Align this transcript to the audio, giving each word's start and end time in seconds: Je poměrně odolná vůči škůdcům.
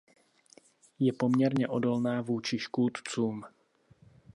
Je 0.99 1.13
poměrně 1.13 1.67
odolná 1.67 2.21
vůči 2.21 2.59
škůdcům. 2.59 3.41